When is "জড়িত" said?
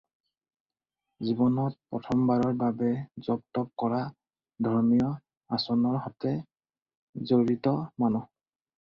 7.35-7.81